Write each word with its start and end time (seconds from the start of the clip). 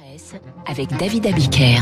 Presse 0.00 0.32
avec 0.66 0.96
David 0.96 1.26
Abiker. 1.26 1.80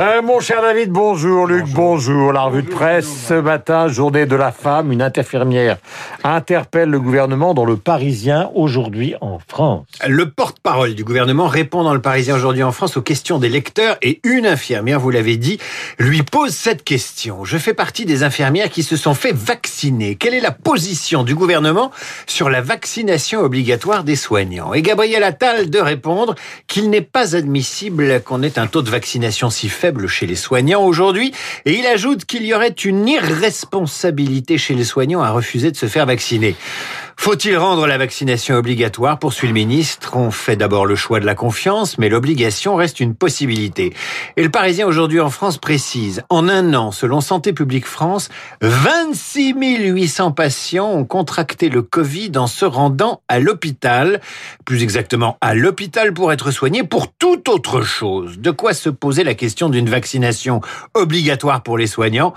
Euh, 0.00 0.22
mon 0.22 0.40
cher 0.40 0.62
David, 0.62 0.90
bonjour. 0.90 1.46
Luc, 1.46 1.66
bonjour. 1.68 2.32
La 2.32 2.42
revue 2.44 2.62
de 2.62 2.70
presse 2.70 3.06
ce 3.28 3.34
matin, 3.34 3.88
journée 3.88 4.26
de 4.26 4.34
la 4.34 4.50
femme, 4.50 4.90
une 4.90 5.02
infirmière 5.02 5.76
interpelle 6.24 6.88
le 6.88 6.98
gouvernement 6.98 7.52
dans 7.54 7.66
le 7.66 7.76
Parisien 7.76 8.50
aujourd'hui 8.54 9.14
en 9.20 9.38
France. 9.46 9.86
Le 10.08 10.30
porte-parole 10.30 10.94
du 10.94 11.04
gouvernement 11.04 11.46
répond 11.46 11.84
dans 11.84 11.94
le 11.94 12.00
Parisien 12.00 12.34
aujourd'hui 12.34 12.62
en 12.62 12.72
France 12.72 12.96
aux 12.96 13.02
questions 13.02 13.38
des 13.38 13.50
lecteurs 13.50 13.96
et 14.02 14.20
une 14.24 14.46
infirmière, 14.46 14.98
vous 14.98 15.10
l'avez 15.10 15.36
dit, 15.36 15.58
lui 15.98 16.22
pose 16.22 16.52
cette 16.52 16.84
question. 16.84 17.44
Je 17.44 17.58
fais 17.58 17.74
partie 17.74 18.06
des 18.06 18.22
infirmières 18.22 18.70
qui 18.70 18.82
se 18.82 18.96
sont 18.96 19.14
fait 19.14 19.34
vacciner. 19.34 20.16
Quelle 20.16 20.34
est 20.34 20.40
la 20.40 20.52
position 20.52 21.22
du 21.22 21.34
gouvernement 21.34 21.90
sur 22.26 22.48
la 22.48 22.62
vaccination 22.62 23.40
obligatoire 23.40 24.04
des 24.04 24.16
soignants? 24.16 24.72
Et 24.72 24.82
Gabriel 24.82 25.22
Attal 25.22 25.68
de 25.68 25.78
répondre 25.78 26.34
qu'il 26.72 26.88
n'est 26.88 27.02
pas 27.02 27.36
admissible 27.36 28.22
qu'on 28.22 28.42
ait 28.42 28.58
un 28.58 28.66
taux 28.66 28.80
de 28.80 28.88
vaccination 28.88 29.50
si 29.50 29.68
faible 29.68 30.06
chez 30.06 30.26
les 30.26 30.36
soignants 30.36 30.82
aujourd'hui. 30.82 31.34
Et 31.66 31.74
il 31.74 31.86
ajoute 31.86 32.24
qu'il 32.24 32.46
y 32.46 32.54
aurait 32.54 32.68
une 32.70 33.06
irresponsabilité 33.06 34.56
chez 34.56 34.74
les 34.74 34.84
soignants 34.84 35.20
à 35.20 35.28
refuser 35.28 35.70
de 35.70 35.76
se 35.76 35.84
faire 35.84 36.06
vacciner. 36.06 36.56
Faut-il 37.16 37.56
rendre 37.56 37.86
la 37.86 37.98
vaccination 37.98 38.56
obligatoire? 38.56 39.18
Poursuit 39.18 39.46
le 39.48 39.54
ministre. 39.54 40.16
On 40.16 40.30
fait 40.30 40.56
d'abord 40.56 40.86
le 40.86 40.96
choix 40.96 41.20
de 41.20 41.26
la 41.26 41.34
confiance, 41.34 41.98
mais 41.98 42.08
l'obligation 42.08 42.74
reste 42.74 43.00
une 43.00 43.14
possibilité. 43.14 43.94
Et 44.36 44.42
le 44.42 44.50
Parisien 44.50 44.86
aujourd'hui 44.86 45.20
en 45.20 45.30
France 45.30 45.58
précise, 45.58 46.22
en 46.30 46.48
un 46.48 46.74
an, 46.74 46.90
selon 46.90 47.20
Santé 47.20 47.52
publique 47.52 47.86
France, 47.86 48.28
26 48.60 49.54
800 49.54 50.32
patients 50.32 50.90
ont 50.90 51.04
contracté 51.04 51.68
le 51.68 51.82
Covid 51.82 52.32
en 52.36 52.46
se 52.46 52.64
rendant 52.64 53.20
à 53.28 53.38
l'hôpital. 53.38 54.20
Plus 54.64 54.82
exactement, 54.82 55.36
à 55.40 55.54
l'hôpital 55.54 56.12
pour 56.12 56.32
être 56.32 56.50
soignés 56.50 56.82
pour 56.82 57.12
toute 57.12 57.48
autre 57.48 57.82
chose. 57.82 58.38
De 58.38 58.50
quoi 58.50 58.74
se 58.74 58.88
poser 58.88 59.22
la 59.22 59.34
question 59.34 59.68
d'une 59.68 59.88
vaccination 59.88 60.60
obligatoire 60.94 61.62
pour 61.62 61.78
les 61.78 61.86
soignants? 61.86 62.34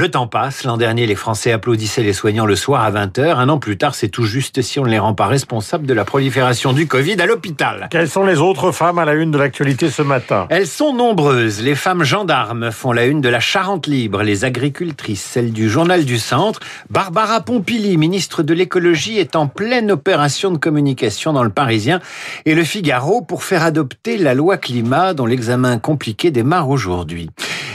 Le 0.00 0.10
temps 0.10 0.26
passe. 0.26 0.64
L'an 0.64 0.78
dernier, 0.78 1.06
les 1.06 1.14
Français 1.14 1.52
applaudissaient 1.52 2.02
les 2.02 2.14
soignants 2.14 2.46
le 2.46 2.56
soir 2.56 2.82
à 2.82 2.90
20h. 2.90 3.34
Un 3.36 3.50
an 3.50 3.58
plus 3.58 3.76
tard, 3.76 3.94
c'est 3.94 4.08
tout 4.08 4.24
juste 4.24 4.62
si 4.62 4.78
on 4.78 4.84
ne 4.84 4.88
les 4.88 4.98
rend 4.98 5.12
pas 5.12 5.26
responsables 5.26 5.84
de 5.84 5.92
la 5.92 6.06
prolifération 6.06 6.72
du 6.72 6.86
Covid 6.86 7.20
à 7.20 7.26
l'hôpital. 7.26 7.88
Quelles 7.90 8.08
sont 8.08 8.24
les 8.24 8.38
autres 8.38 8.72
femmes 8.72 8.98
à 8.98 9.04
la 9.04 9.12
une 9.12 9.30
de 9.30 9.36
l'actualité 9.36 9.90
ce 9.90 10.00
matin? 10.00 10.46
Elles 10.48 10.66
sont 10.66 10.94
nombreuses. 10.94 11.60
Les 11.60 11.74
femmes 11.74 12.02
gendarmes 12.02 12.70
font 12.70 12.92
la 12.92 13.04
une 13.04 13.20
de 13.20 13.28
la 13.28 13.40
Charente 13.40 13.88
libre, 13.88 14.22
les 14.22 14.46
agricultrices, 14.46 15.22
celle 15.22 15.52
du 15.52 15.68
Journal 15.68 16.06
du 16.06 16.18
Centre. 16.18 16.60
Barbara 16.88 17.42
Pompili, 17.42 17.98
ministre 17.98 18.42
de 18.42 18.54
l'écologie, 18.54 19.18
est 19.18 19.36
en 19.36 19.48
pleine 19.48 19.90
opération 19.90 20.50
de 20.50 20.56
communication 20.56 21.34
dans 21.34 21.44
le 21.44 21.50
Parisien 21.50 22.00
et 22.46 22.54
le 22.54 22.64
Figaro 22.64 23.20
pour 23.20 23.44
faire 23.44 23.64
adopter 23.64 24.16
la 24.16 24.32
loi 24.32 24.56
climat 24.56 25.12
dont 25.12 25.26
l'examen 25.26 25.78
compliqué 25.78 26.30
démarre 26.30 26.70
aujourd'hui. 26.70 27.28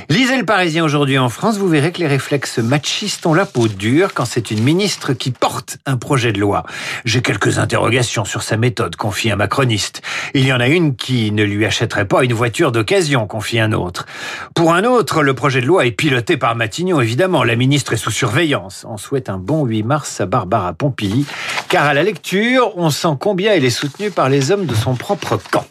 Lisez 0.07 0.37
le 0.37 0.45
Parisien 0.45 0.83
aujourd'hui 0.83 1.17
en 1.17 1.29
France, 1.29 1.57
vous 1.57 1.67
verrez 1.67 1.91
que 1.91 1.99
les 1.99 2.07
réflexes 2.07 2.59
machistes 2.59 3.25
ont 3.25 3.33
la 3.33 3.47
peau 3.47 3.67
dure 3.67 4.13
quand 4.13 4.25
c'est 4.25 4.51
une 4.51 4.61
ministre 4.61 5.13
qui 5.13 5.31
porte 5.31 5.79
un 5.87 5.97
projet 5.97 6.31
de 6.31 6.39
loi. 6.39 6.63
J'ai 7.05 7.23
quelques 7.23 7.57
interrogations 7.57 8.23
sur 8.23 8.43
sa 8.43 8.55
méthode, 8.55 8.95
confie 8.97 9.31
un 9.31 9.35
macroniste. 9.35 10.03
Il 10.35 10.45
y 10.45 10.53
en 10.53 10.59
a 10.59 10.67
une 10.67 10.95
qui 10.95 11.31
ne 11.31 11.43
lui 11.43 11.65
achèterait 11.65 12.07
pas 12.07 12.23
une 12.23 12.33
voiture 12.33 12.71
d'occasion, 12.71 13.25
confie 13.25 13.59
un 13.59 13.71
autre. 13.71 14.05
Pour 14.53 14.75
un 14.75 14.83
autre, 14.83 15.23
le 15.23 15.33
projet 15.33 15.59
de 15.59 15.65
loi 15.65 15.87
est 15.87 15.91
piloté 15.91 16.37
par 16.37 16.55
Matignon, 16.55 17.01
évidemment. 17.01 17.43
La 17.43 17.55
ministre 17.55 17.93
est 17.93 17.97
sous 17.97 18.11
surveillance. 18.11 18.85
On 18.87 18.97
souhaite 18.97 19.27
un 19.27 19.39
bon 19.39 19.65
8 19.65 19.81
mars 19.81 20.21
à 20.21 20.27
Barbara 20.27 20.73
Pompili, 20.73 21.25
car 21.67 21.85
à 21.85 21.95
la 21.95 22.03
lecture, 22.03 22.77
on 22.77 22.91
sent 22.91 23.17
combien 23.19 23.53
elle 23.53 23.65
est 23.65 23.71
soutenue 23.71 24.11
par 24.11 24.29
les 24.29 24.51
hommes 24.51 24.67
de 24.67 24.75
son 24.75 24.95
propre 24.95 25.39
camp. 25.51 25.65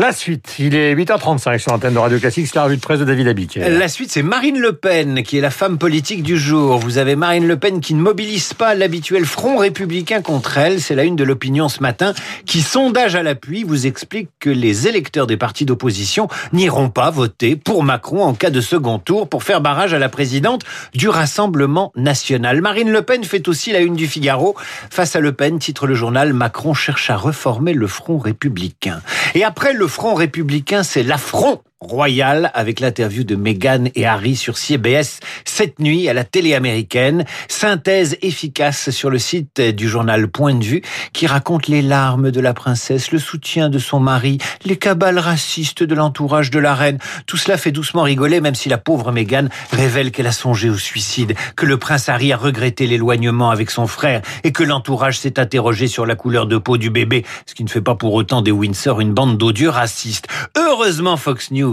La 0.00 0.12
suite, 0.12 0.54
il 0.60 0.76
est 0.76 0.94
8h35 0.94 1.58
sur 1.58 1.72
l'antenne 1.72 1.94
de 1.94 1.98
Radio 1.98 2.20
Classique, 2.20 2.46
c'est 2.46 2.54
la 2.54 2.62
revue 2.62 2.76
de 2.76 2.80
presse 2.80 3.00
de 3.00 3.04
David 3.04 3.26
Abiquet. 3.26 3.68
La 3.68 3.88
suite, 3.88 4.12
c'est 4.12 4.22
Marine 4.22 4.56
Le 4.56 4.72
Pen, 4.72 5.24
qui 5.24 5.38
est 5.38 5.40
la 5.40 5.50
femme 5.50 5.76
politique 5.76 6.22
du 6.22 6.38
jour. 6.38 6.78
Vous 6.78 6.98
avez 6.98 7.16
Marine 7.16 7.48
Le 7.48 7.56
Pen 7.58 7.80
qui 7.80 7.94
ne 7.94 8.00
mobilise 8.00 8.54
pas 8.54 8.76
l'habituel 8.76 9.24
front 9.24 9.56
républicain 9.56 10.22
contre 10.22 10.56
elle. 10.56 10.80
C'est 10.80 10.94
la 10.94 11.02
une 11.02 11.16
de 11.16 11.24
l'opinion 11.24 11.68
ce 11.68 11.82
matin, 11.82 12.14
qui, 12.46 12.62
sondage 12.62 13.16
à 13.16 13.24
l'appui, 13.24 13.64
vous 13.64 13.88
explique 13.88 14.28
que 14.38 14.50
les 14.50 14.86
électeurs 14.86 15.26
des 15.26 15.36
partis 15.36 15.64
d'opposition 15.64 16.28
n'iront 16.52 16.90
pas 16.90 17.10
voter 17.10 17.56
pour 17.56 17.82
Macron 17.82 18.22
en 18.22 18.34
cas 18.34 18.50
de 18.50 18.60
second 18.60 19.00
tour 19.00 19.28
pour 19.28 19.42
faire 19.42 19.60
barrage 19.60 19.94
à 19.94 19.98
la 19.98 20.08
présidente 20.08 20.62
du 20.94 21.08
Rassemblement 21.08 21.90
national. 21.96 22.60
Marine 22.60 22.92
Le 22.92 23.02
Pen 23.02 23.24
fait 23.24 23.48
aussi 23.48 23.72
la 23.72 23.80
une 23.80 23.96
du 23.96 24.06
Figaro. 24.06 24.54
Face 24.90 25.16
à 25.16 25.20
Le 25.20 25.32
Pen, 25.32 25.58
titre 25.58 25.88
le 25.88 25.94
journal, 25.94 26.34
Macron 26.34 26.72
cherche 26.72 27.10
à 27.10 27.16
reformer 27.16 27.74
le 27.74 27.88
front 27.88 28.18
républicain. 28.18 29.00
Et 29.34 29.42
après 29.42 29.72
le 29.72 29.87
front 29.88 30.14
républicain, 30.14 30.82
c'est 30.82 31.02
l'affront 31.02 31.62
royal 31.80 32.50
avec 32.54 32.80
l'interview 32.80 33.22
de 33.22 33.36
Meghan 33.36 33.84
et 33.94 34.04
Harry 34.04 34.34
sur 34.34 34.58
CBS 34.58 35.20
cette 35.44 35.78
nuit 35.78 36.08
à 36.08 36.12
la 36.12 36.24
télé 36.24 36.54
américaine. 36.54 37.24
Synthèse 37.46 38.16
efficace 38.20 38.90
sur 38.90 39.10
le 39.10 39.18
site 39.18 39.60
du 39.60 39.88
journal 39.88 40.28
Point 40.28 40.56
de 40.56 40.64
vue 40.64 40.82
qui 41.12 41.28
raconte 41.28 41.68
les 41.68 41.82
larmes 41.82 42.32
de 42.32 42.40
la 42.40 42.52
princesse, 42.52 43.12
le 43.12 43.20
soutien 43.20 43.68
de 43.68 43.78
son 43.78 44.00
mari, 44.00 44.38
les 44.64 44.76
cabales 44.76 45.20
racistes 45.20 45.84
de 45.84 45.94
l'entourage 45.94 46.50
de 46.50 46.58
la 46.58 46.74
reine. 46.74 46.98
Tout 47.26 47.36
cela 47.36 47.56
fait 47.56 47.70
doucement 47.70 48.02
rigoler 48.02 48.40
même 48.40 48.56
si 48.56 48.68
la 48.68 48.78
pauvre 48.78 49.12
Meghan 49.12 49.46
révèle 49.70 50.10
qu'elle 50.10 50.26
a 50.26 50.32
songé 50.32 50.70
au 50.70 50.78
suicide, 50.78 51.34
que 51.54 51.64
le 51.64 51.76
prince 51.76 52.08
Harry 52.08 52.32
a 52.32 52.36
regretté 52.36 52.88
l'éloignement 52.88 53.50
avec 53.50 53.70
son 53.70 53.86
frère 53.86 54.22
et 54.42 54.50
que 54.50 54.64
l'entourage 54.64 55.18
s'est 55.18 55.38
interrogé 55.38 55.86
sur 55.86 56.06
la 56.06 56.16
couleur 56.16 56.46
de 56.46 56.58
peau 56.58 56.76
du 56.76 56.90
bébé, 56.90 57.24
ce 57.46 57.54
qui 57.54 57.62
ne 57.62 57.68
fait 57.68 57.80
pas 57.80 57.94
pour 57.94 58.14
autant 58.14 58.42
des 58.42 58.50
Windsor 58.50 59.00
une 59.00 59.14
bande 59.14 59.38
d'odieux 59.38 59.70
racistes. 59.70 60.26
Heureusement 60.56 61.16
Fox 61.16 61.52
News 61.52 61.67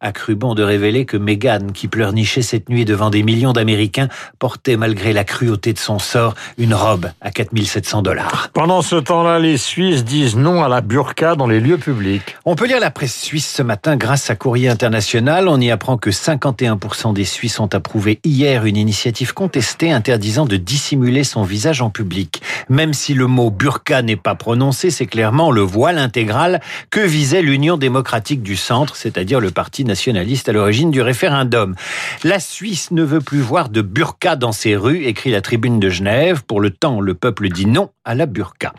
a 0.00 0.12
cru 0.12 0.34
bon 0.34 0.54
de 0.54 0.62
révéler 0.62 1.04
que 1.04 1.16
Meghan, 1.16 1.68
qui 1.72 1.88
pleurnichait 1.88 2.42
cette 2.42 2.68
nuit 2.68 2.84
devant 2.84 3.10
des 3.10 3.22
millions 3.22 3.52
d'Américains, 3.52 4.08
portait 4.38 4.76
malgré 4.76 5.12
la 5.12 5.24
cruauté 5.24 5.72
de 5.72 5.78
son 5.78 5.98
sort 5.98 6.34
une 6.56 6.74
robe 6.74 7.10
à 7.20 7.30
4700 7.30 8.02
dollars. 8.02 8.50
Pendant 8.52 8.82
ce 8.82 8.96
temps-là, 8.96 9.38
les 9.38 9.56
Suisses 9.56 10.04
disent 10.04 10.36
non 10.36 10.62
à 10.62 10.68
la 10.68 10.80
burqa 10.80 11.34
dans 11.34 11.46
les 11.46 11.60
lieux 11.60 11.78
publics. 11.78 12.36
On 12.44 12.54
peut 12.54 12.66
lire 12.66 12.80
la 12.80 12.90
presse 12.90 13.18
suisse 13.18 13.48
ce 13.48 13.62
matin 13.62 13.96
grâce 13.96 14.30
à 14.30 14.36
Courrier 14.36 14.68
International. 14.68 15.48
On 15.48 15.60
y 15.60 15.70
apprend 15.70 15.96
que 15.96 16.10
51% 16.10 17.12
des 17.12 17.24
Suisses 17.24 17.60
ont 17.60 17.68
approuvé 17.72 18.20
hier 18.24 18.64
une 18.64 18.76
initiative 18.76 19.34
contestée 19.34 19.92
interdisant 19.92 20.46
de 20.46 20.56
dissimuler 20.56 21.24
son 21.24 21.42
visage 21.42 21.82
en 21.82 21.90
public. 21.90 22.42
Même 22.68 22.92
si 22.92 23.14
le 23.14 23.26
mot 23.26 23.50
burqa 23.50 24.02
n'est 24.02 24.16
pas 24.16 24.34
prononcé, 24.34 24.90
c'est 24.90 25.06
clairement 25.06 25.50
le 25.50 25.60
voile 25.60 25.98
intégral 25.98 26.60
que 26.90 27.00
visait 27.00 27.42
l'Union 27.42 27.76
démocratique 27.76 28.42
du 28.42 28.56
centre, 28.56 28.96
c'est-à-dire 28.96 29.37
le 29.40 29.50
parti 29.50 29.84
nationaliste 29.84 30.48
à 30.48 30.52
l'origine 30.52 30.90
du 30.90 31.00
référendum. 31.00 31.74
La 32.24 32.40
Suisse 32.40 32.90
ne 32.90 33.02
veut 33.02 33.20
plus 33.20 33.40
voir 33.40 33.68
de 33.68 33.82
burqa 33.82 34.36
dans 34.36 34.52
ses 34.52 34.76
rues, 34.76 35.04
écrit 35.04 35.30
la 35.30 35.40
tribune 35.40 35.80
de 35.80 35.88
Genève. 35.88 36.44
Pour 36.44 36.60
le 36.60 36.70
temps, 36.70 37.00
le 37.00 37.14
peuple 37.14 37.48
dit 37.48 37.66
non 37.66 37.90
à 38.04 38.14
la 38.14 38.26
burqa. 38.26 38.72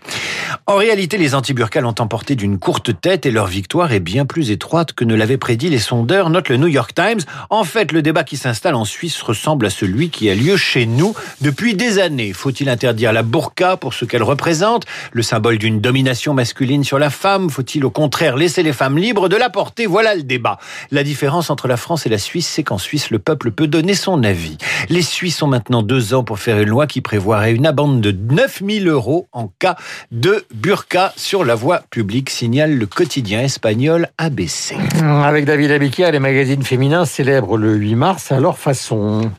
En 0.65 0.75
réalité, 0.75 1.17
les 1.17 1.35
anti-burqa 1.35 1.81
ont 1.83 1.95
emporté 1.99 2.35
d'une 2.35 2.59
courte 2.59 2.99
tête 2.99 3.25
et 3.25 3.31
leur 3.31 3.47
victoire 3.47 3.91
est 3.91 3.99
bien 3.99 4.25
plus 4.25 4.51
étroite 4.51 4.93
que 4.93 5.05
ne 5.05 5.15
l'avaient 5.15 5.37
prédit 5.37 5.69
les 5.69 5.79
sondeurs, 5.79 6.29
note 6.29 6.49
le 6.49 6.57
New 6.57 6.67
York 6.67 6.93
Times. 6.93 7.21
En 7.49 7.63
fait, 7.63 7.91
le 7.91 8.01
débat 8.01 8.23
qui 8.23 8.37
s'installe 8.37 8.75
en 8.75 8.85
Suisse 8.85 9.21
ressemble 9.21 9.65
à 9.65 9.69
celui 9.69 10.09
qui 10.09 10.29
a 10.29 10.35
lieu 10.35 10.57
chez 10.57 10.85
nous 10.85 11.15
depuis 11.41 11.75
des 11.75 11.99
années. 11.99 12.33
Faut-il 12.33 12.69
interdire 12.69 13.13
la 13.13 13.23
burqa 13.23 13.77
pour 13.77 13.93
ce 13.93 14.05
qu'elle 14.05 14.23
représente, 14.23 14.85
le 15.11 15.21
symbole 15.21 15.57
d'une 15.57 15.81
domination 15.81 16.33
masculine 16.33 16.83
sur 16.83 16.99
la 16.99 17.09
femme? 17.09 17.49
Faut-il 17.49 17.85
au 17.85 17.91
contraire 17.91 18.35
laisser 18.35 18.63
les 18.63 18.73
femmes 18.73 18.97
libres 18.97 19.29
de 19.29 19.35
la 19.35 19.49
porter? 19.49 19.85
Voilà 19.85 20.15
le 20.15 20.23
débat. 20.23 20.59
La 20.91 21.03
différence 21.03 21.49
entre 21.49 21.67
la 21.67 21.77
France 21.77 22.05
et 22.05 22.09
la 22.09 22.17
Suisse, 22.17 22.47
c'est 22.47 22.63
qu'en 22.63 22.77
Suisse, 22.77 23.09
le 23.09 23.19
peuple 23.19 23.51
peut 23.51 23.67
donner 23.67 23.93
son 23.93 24.23
avis. 24.23 24.57
Les 24.89 25.01
Suisses 25.01 25.41
ont 25.41 25.47
maintenant 25.47 25.83
deux 25.83 26.13
ans 26.13 26.23
pour 26.23 26.39
faire 26.39 26.59
une 26.59 26.69
loi 26.69 26.87
qui 26.87 27.01
prévoirait 27.01 27.53
une 27.53 27.65
abande 27.65 28.01
de 28.01 28.11
9000 28.11 28.87
euros 28.87 29.27
en 29.31 29.51
cas 29.59 29.75
de 30.11 30.38
burqa 30.53 31.13
sur 31.15 31.43
la 31.43 31.55
voie 31.55 31.81
publique, 31.89 32.29
signale 32.29 32.77
le 32.77 32.85
quotidien 32.85 33.41
espagnol 33.41 34.09
ABC. 34.17 34.75
Avec 35.01 35.45
David 35.45 35.71
Abiquier, 35.71 36.11
les 36.11 36.19
magazines 36.19 36.63
féminins 36.63 37.05
célèbrent 37.05 37.57
le 37.57 37.75
8 37.75 37.95
mars 37.95 38.31
à 38.31 38.39
leur 38.39 38.57
façon 38.57 39.31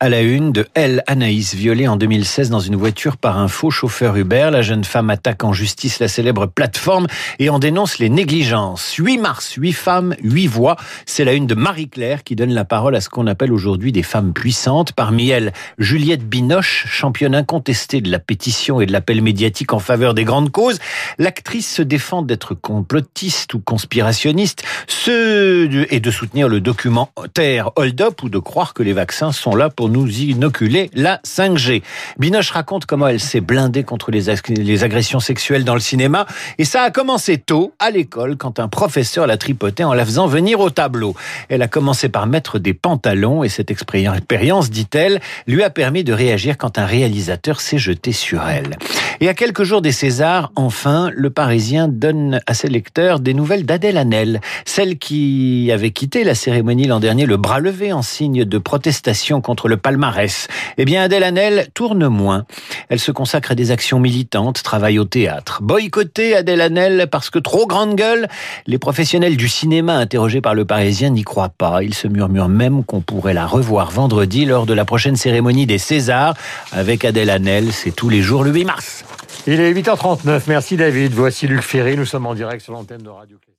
à 0.00 0.08
la 0.08 0.22
une 0.22 0.50
de 0.50 0.66
Elle, 0.74 1.04
Anaïs, 1.06 1.54
violée 1.54 1.86
en 1.86 1.96
2016 1.96 2.50
dans 2.50 2.58
une 2.58 2.74
voiture 2.74 3.16
par 3.16 3.38
un 3.38 3.46
faux 3.46 3.70
chauffeur 3.70 4.16
Uber. 4.16 4.48
La 4.50 4.60
jeune 4.60 4.82
femme 4.82 5.08
attaque 5.08 5.44
en 5.44 5.52
justice 5.52 6.00
la 6.00 6.08
célèbre 6.08 6.46
plateforme 6.46 7.06
et 7.38 7.48
en 7.48 7.60
dénonce 7.60 8.00
les 8.00 8.08
négligences. 8.08 8.94
8 8.94 9.18
mars, 9.18 9.54
8 9.56 9.72
femmes, 9.72 10.16
8 10.20 10.48
voix. 10.48 10.76
C'est 11.06 11.24
la 11.24 11.32
une 11.32 11.46
de 11.46 11.54
Marie-Claire 11.54 12.24
qui 12.24 12.34
donne 12.34 12.52
la 12.52 12.64
parole 12.64 12.96
à 12.96 13.00
ce 13.00 13.08
qu'on 13.08 13.28
appelle 13.28 13.52
aujourd'hui 13.52 13.92
des 13.92 14.02
femmes 14.02 14.32
puissantes. 14.32 14.92
Parmi 14.92 15.30
elles, 15.30 15.52
Juliette 15.78 16.28
Binoche, 16.28 16.86
championne 16.88 17.36
incontestée 17.36 18.00
de 18.00 18.10
la 18.10 18.18
pétition 18.18 18.80
et 18.80 18.86
de 18.86 18.92
l'appel 18.92 19.22
médiatique 19.22 19.72
en 19.72 19.78
faveur 19.78 20.12
des 20.12 20.24
grandes 20.24 20.50
causes. 20.50 20.80
L'actrice 21.18 21.72
se 21.72 21.82
défend 21.82 22.22
d'être 22.22 22.54
complotiste 22.54 23.54
ou 23.54 23.60
conspirationniste 23.60 24.64
ce... 24.88 25.86
et 25.90 26.00
de 26.00 26.10
soutenir 26.10 26.48
le 26.48 26.60
documentaire 26.60 27.70
Hold 27.76 28.00
Up 28.00 28.22
ou 28.24 28.28
de 28.28 28.38
croire 28.38 28.74
que 28.74 28.82
les 28.82 28.92
vaccins 28.92 29.30
sont 29.30 29.54
là 29.54 29.70
pour 29.70 29.83
nous 29.88 30.08
inoculer 30.08 30.90
la 30.94 31.20
5G. 31.26 31.82
Binoche 32.18 32.50
raconte 32.50 32.86
comment 32.86 33.08
elle 33.08 33.20
s'est 33.20 33.40
blindée 33.40 33.84
contre 33.84 34.10
les, 34.10 34.24
les 34.48 34.84
agressions 34.84 35.20
sexuelles 35.20 35.64
dans 35.64 35.74
le 35.74 35.80
cinéma. 35.80 36.26
Et 36.58 36.64
ça 36.64 36.82
a 36.82 36.90
commencé 36.90 37.38
tôt, 37.38 37.74
à 37.78 37.90
l'école, 37.90 38.36
quand 38.36 38.58
un 38.60 38.68
professeur 38.68 39.26
l'a 39.26 39.36
tripoté 39.36 39.84
en 39.84 39.94
la 39.94 40.04
faisant 40.04 40.26
venir 40.26 40.60
au 40.60 40.70
tableau. 40.70 41.14
Elle 41.48 41.62
a 41.62 41.68
commencé 41.68 42.08
par 42.08 42.26
mettre 42.26 42.58
des 42.58 42.74
pantalons 42.74 43.44
et 43.44 43.48
cette 43.48 43.70
expérience, 43.70 44.70
dit-elle, 44.70 45.20
lui 45.46 45.62
a 45.62 45.70
permis 45.70 46.04
de 46.04 46.12
réagir 46.12 46.58
quand 46.58 46.78
un 46.78 46.86
réalisateur 46.86 47.60
s'est 47.60 47.78
jeté 47.78 48.12
sur 48.12 48.46
elle. 48.46 48.76
Et 49.20 49.28
à 49.28 49.34
quelques 49.34 49.62
jours 49.62 49.80
des 49.80 49.92
Césars, 49.92 50.50
enfin, 50.56 51.10
le 51.14 51.30
Parisien 51.30 51.88
donne 51.88 52.40
à 52.46 52.54
ses 52.54 52.68
lecteurs 52.68 53.20
des 53.20 53.34
nouvelles 53.34 53.64
d'Adèle 53.64 53.96
Hanel, 53.96 54.40
celle 54.64 54.98
qui 54.98 55.70
avait 55.72 55.90
quitté 55.90 56.24
la 56.24 56.34
cérémonie 56.34 56.86
l'an 56.86 57.00
dernier 57.00 57.26
le 57.26 57.36
bras 57.36 57.60
levé 57.60 57.92
en 57.92 58.02
signe 58.02 58.44
de 58.44 58.58
protestation 58.58 59.40
contre 59.40 59.68
le 59.68 59.76
palmarès. 59.76 60.48
Eh 60.78 60.84
bien, 60.84 61.02
Adèle 61.02 61.22
Hanel 61.22 61.68
tourne 61.74 62.08
moins. 62.08 62.44
Elle 62.88 62.98
se 62.98 63.12
consacre 63.12 63.52
à 63.52 63.54
des 63.54 63.70
actions 63.70 64.00
militantes, 64.00 64.62
travaille 64.62 64.98
au 64.98 65.04
théâtre. 65.04 65.60
Boycotter 65.62 66.34
Adèle 66.34 66.60
Hanel 66.60 67.08
parce 67.10 67.30
que 67.30 67.38
trop 67.38 67.66
grande 67.66 67.94
gueule, 67.94 68.28
les 68.66 68.78
professionnels 68.78 69.36
du 69.36 69.48
cinéma 69.48 69.94
interrogés 69.94 70.40
par 70.40 70.54
le 70.54 70.64
Parisien 70.64 71.10
n'y 71.10 71.22
croient 71.22 71.52
pas. 71.56 71.82
Ils 71.82 71.94
se 71.94 72.08
murmurent 72.08 72.48
même 72.48 72.84
qu'on 72.84 73.00
pourrait 73.00 73.34
la 73.34 73.46
revoir 73.46 73.90
vendredi 73.90 74.44
lors 74.44 74.66
de 74.66 74.74
la 74.74 74.84
prochaine 74.84 75.16
cérémonie 75.16 75.66
des 75.66 75.78
Césars 75.78 76.34
avec 76.72 77.04
Adèle 77.04 77.30
Hanel. 77.30 77.72
C'est 77.72 77.94
tous 77.94 78.08
les 78.08 78.22
jours 78.22 78.42
le 78.42 78.50
8 78.50 78.64
mars. 78.64 79.03
Il 79.46 79.60
est 79.60 79.72
8h39. 79.74 80.44
Merci 80.48 80.76
David. 80.76 81.12
Voici 81.12 81.46
Luc 81.46 81.60
Ferry. 81.60 81.96
Nous 81.96 82.06
sommes 82.06 82.26
en 82.26 82.34
direct 82.34 82.62
sur 82.62 82.72
l'antenne 82.72 83.02
de 83.02 83.10
Radio 83.10 83.36
Clé. 83.38 83.53